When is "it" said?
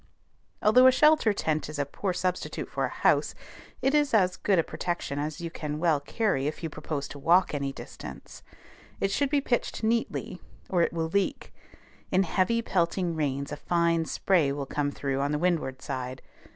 3.83-3.93, 8.99-9.11, 10.81-10.91